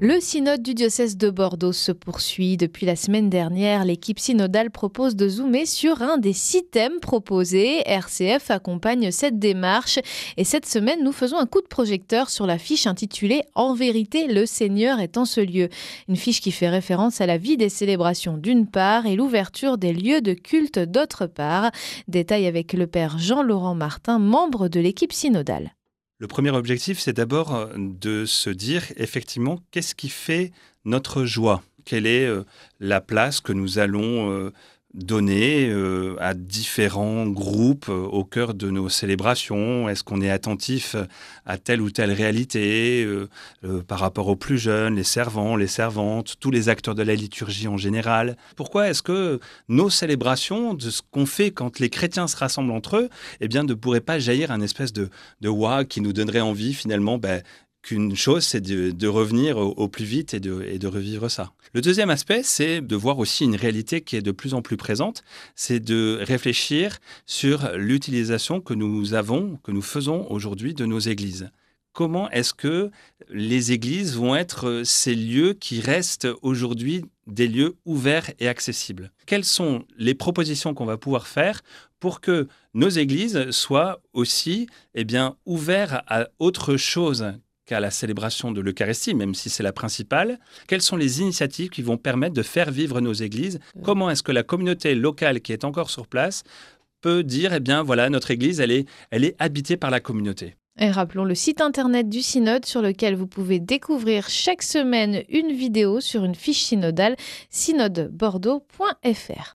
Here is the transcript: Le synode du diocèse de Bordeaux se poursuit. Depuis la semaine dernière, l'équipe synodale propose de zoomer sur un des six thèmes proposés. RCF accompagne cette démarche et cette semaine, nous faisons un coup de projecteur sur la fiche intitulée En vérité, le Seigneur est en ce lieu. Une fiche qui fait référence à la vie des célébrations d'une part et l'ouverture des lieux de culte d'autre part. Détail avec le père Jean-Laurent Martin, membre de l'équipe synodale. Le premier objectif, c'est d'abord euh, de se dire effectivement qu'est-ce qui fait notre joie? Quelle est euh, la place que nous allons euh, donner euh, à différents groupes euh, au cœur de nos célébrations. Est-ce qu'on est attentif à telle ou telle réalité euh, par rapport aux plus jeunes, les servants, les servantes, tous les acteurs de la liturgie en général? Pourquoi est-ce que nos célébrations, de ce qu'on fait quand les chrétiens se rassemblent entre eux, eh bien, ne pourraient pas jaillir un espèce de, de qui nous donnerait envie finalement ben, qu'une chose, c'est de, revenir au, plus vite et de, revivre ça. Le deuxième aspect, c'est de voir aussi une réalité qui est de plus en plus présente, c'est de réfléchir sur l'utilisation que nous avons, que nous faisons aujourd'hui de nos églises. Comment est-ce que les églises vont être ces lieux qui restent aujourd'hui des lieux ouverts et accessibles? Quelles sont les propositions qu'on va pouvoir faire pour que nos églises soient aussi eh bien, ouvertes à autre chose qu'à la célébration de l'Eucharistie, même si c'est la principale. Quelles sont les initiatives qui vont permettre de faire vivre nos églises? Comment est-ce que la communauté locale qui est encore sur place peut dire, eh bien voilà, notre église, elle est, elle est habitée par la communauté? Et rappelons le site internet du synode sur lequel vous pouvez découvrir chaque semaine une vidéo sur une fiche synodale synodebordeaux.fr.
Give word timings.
Le 0.00 0.20
synode 0.20 0.62
du 0.62 0.74
diocèse 0.74 1.16
de 1.16 1.28
Bordeaux 1.28 1.72
se 1.72 1.90
poursuit. 1.90 2.56
Depuis 2.56 2.86
la 2.86 2.94
semaine 2.94 3.28
dernière, 3.28 3.84
l'équipe 3.84 4.20
synodale 4.20 4.70
propose 4.70 5.16
de 5.16 5.28
zoomer 5.28 5.66
sur 5.66 6.02
un 6.02 6.18
des 6.18 6.32
six 6.32 6.62
thèmes 6.70 7.00
proposés. 7.00 7.82
RCF 7.84 8.52
accompagne 8.52 9.10
cette 9.10 9.40
démarche 9.40 9.98
et 10.36 10.44
cette 10.44 10.66
semaine, 10.66 11.02
nous 11.02 11.10
faisons 11.10 11.36
un 11.36 11.46
coup 11.46 11.60
de 11.60 11.66
projecteur 11.66 12.30
sur 12.30 12.46
la 12.46 12.58
fiche 12.58 12.86
intitulée 12.86 13.42
En 13.56 13.74
vérité, 13.74 14.28
le 14.28 14.46
Seigneur 14.46 15.00
est 15.00 15.16
en 15.16 15.24
ce 15.24 15.40
lieu. 15.40 15.68
Une 16.06 16.14
fiche 16.14 16.40
qui 16.40 16.52
fait 16.52 16.68
référence 16.68 17.20
à 17.20 17.26
la 17.26 17.36
vie 17.36 17.56
des 17.56 17.68
célébrations 17.68 18.36
d'une 18.36 18.68
part 18.68 19.04
et 19.04 19.16
l'ouverture 19.16 19.78
des 19.78 19.92
lieux 19.92 20.20
de 20.20 20.32
culte 20.32 20.78
d'autre 20.78 21.26
part. 21.26 21.72
Détail 22.06 22.46
avec 22.46 22.72
le 22.72 22.86
père 22.86 23.18
Jean-Laurent 23.18 23.74
Martin, 23.74 24.20
membre 24.20 24.68
de 24.68 24.78
l'équipe 24.78 25.12
synodale. 25.12 25.72
Le 26.20 26.26
premier 26.26 26.50
objectif, 26.50 26.98
c'est 26.98 27.12
d'abord 27.12 27.54
euh, 27.54 27.68
de 27.76 28.24
se 28.26 28.50
dire 28.50 28.82
effectivement 28.96 29.60
qu'est-ce 29.70 29.94
qui 29.94 30.08
fait 30.08 30.50
notre 30.84 31.24
joie? 31.24 31.62
Quelle 31.84 32.06
est 32.06 32.26
euh, 32.26 32.42
la 32.80 33.00
place 33.00 33.40
que 33.40 33.52
nous 33.52 33.78
allons 33.78 34.28
euh, 34.32 34.52
donner 34.94 35.68
euh, 35.68 36.16
à 36.18 36.32
différents 36.34 37.26
groupes 37.26 37.88
euh, 37.88 38.04
au 38.06 38.24
cœur 38.24 38.54
de 38.54 38.70
nos 38.70 38.88
célébrations. 38.88 39.88
Est-ce 39.88 40.02
qu'on 40.02 40.22
est 40.22 40.30
attentif 40.30 40.96
à 41.44 41.58
telle 41.58 41.82
ou 41.82 41.90
telle 41.90 42.10
réalité 42.10 43.04
euh, 43.04 43.28
par 43.86 43.98
rapport 43.98 44.28
aux 44.28 44.36
plus 44.36 44.58
jeunes, 44.58 44.96
les 44.96 45.04
servants, 45.04 45.56
les 45.56 45.66
servantes, 45.66 46.36
tous 46.40 46.50
les 46.50 46.68
acteurs 46.68 46.94
de 46.94 47.02
la 47.02 47.14
liturgie 47.14 47.68
en 47.68 47.76
général? 47.76 48.36
Pourquoi 48.56 48.88
est-ce 48.88 49.02
que 49.02 49.40
nos 49.68 49.90
célébrations, 49.90 50.72
de 50.72 50.90
ce 50.90 51.02
qu'on 51.10 51.26
fait 51.26 51.50
quand 51.50 51.78
les 51.80 51.90
chrétiens 51.90 52.26
se 52.26 52.36
rassemblent 52.36 52.72
entre 52.72 52.96
eux, 52.96 53.08
eh 53.40 53.48
bien, 53.48 53.64
ne 53.64 53.74
pourraient 53.74 54.00
pas 54.00 54.18
jaillir 54.18 54.50
un 54.50 54.60
espèce 54.60 54.92
de, 54.92 55.10
de 55.42 55.82
qui 55.84 56.00
nous 56.00 56.12
donnerait 56.12 56.40
envie 56.40 56.72
finalement 56.72 57.18
ben, 57.18 57.42
qu'une 57.88 58.14
chose, 58.16 58.44
c'est 58.44 58.60
de, 58.60 59.08
revenir 59.08 59.56
au, 59.56 59.88
plus 59.88 60.04
vite 60.04 60.34
et 60.34 60.40
de, 60.40 60.86
revivre 60.86 61.30
ça. 61.30 61.52
Le 61.72 61.80
deuxième 61.80 62.10
aspect, 62.10 62.42
c'est 62.42 62.82
de 62.82 62.96
voir 62.96 63.18
aussi 63.18 63.44
une 63.44 63.56
réalité 63.56 64.02
qui 64.02 64.16
est 64.16 64.22
de 64.22 64.30
plus 64.30 64.52
en 64.52 64.60
plus 64.60 64.76
présente, 64.76 65.24
c'est 65.54 65.80
de 65.80 66.18
réfléchir 66.20 66.98
sur 67.24 67.70
l'utilisation 67.76 68.60
que 68.60 68.74
nous 68.74 69.14
avons, 69.14 69.58
que 69.62 69.72
nous 69.72 69.80
faisons 69.80 70.26
aujourd'hui 70.30 70.74
de 70.74 70.84
nos 70.84 70.98
églises. 70.98 71.50
Comment 71.94 72.30
est-ce 72.30 72.52
que 72.52 72.90
les 73.30 73.72
églises 73.72 74.16
vont 74.16 74.36
être 74.36 74.82
ces 74.84 75.14
lieux 75.14 75.54
qui 75.54 75.80
restent 75.80 76.28
aujourd'hui 76.42 77.06
des 77.26 77.48
lieux 77.48 77.76
ouverts 77.86 78.30
et 78.38 78.48
accessibles? 78.48 79.12
Quelles 79.24 79.46
sont 79.46 79.86
les 79.96 80.14
propositions 80.14 80.74
qu'on 80.74 80.84
va 80.84 80.98
pouvoir 80.98 81.26
faire 81.26 81.62
pour 82.00 82.20
que 82.20 82.48
nos 82.74 82.90
églises 82.90 83.50
soient 83.50 84.02
aussi 84.12 84.68
eh 84.94 85.04
bien, 85.04 85.36
ouvertes 85.46 86.04
à 86.06 86.28
autre 86.38 86.76
chose 86.76 87.32
qu'à 87.68 87.80
la 87.80 87.90
célébration 87.90 88.50
de 88.50 88.62
l'Eucharistie, 88.62 89.14
même 89.14 89.34
si 89.34 89.50
c'est 89.50 89.62
la 89.62 89.72
principale. 89.72 90.38
Quelles 90.66 90.82
sont 90.82 90.96
les 90.96 91.20
initiatives 91.20 91.68
qui 91.68 91.82
vont 91.82 91.98
permettre 91.98 92.34
de 92.34 92.42
faire 92.42 92.70
vivre 92.70 93.02
nos 93.02 93.12
églises? 93.12 93.60
Comment 93.84 94.10
est-ce 94.10 94.22
que 94.22 94.32
la 94.32 94.42
communauté 94.42 94.94
locale 94.94 95.42
qui 95.42 95.52
est 95.52 95.64
encore 95.64 95.90
sur 95.90 96.06
place 96.06 96.44
peut 97.02 97.22
dire, 97.22 97.52
eh 97.52 97.60
bien 97.60 97.82
voilà, 97.82 98.08
notre 98.08 98.30
église, 98.30 98.60
elle 98.60 98.70
est, 98.70 98.88
elle 99.10 99.24
est 99.24 99.36
habitée 99.38 99.76
par 99.76 99.90
la 99.90 100.00
communauté? 100.00 100.56
Et 100.80 100.90
rappelons 100.90 101.24
le 101.24 101.34
site 101.34 101.60
internet 101.60 102.08
du 102.08 102.22
synode 102.22 102.64
sur 102.64 102.80
lequel 102.80 103.16
vous 103.16 103.26
pouvez 103.26 103.58
découvrir 103.58 104.30
chaque 104.30 104.62
semaine 104.62 105.24
une 105.28 105.52
vidéo 105.52 106.00
sur 106.00 106.24
une 106.24 106.36
fiche 106.36 106.62
synodale 106.62 107.16
synodebordeaux.fr. 107.50 109.46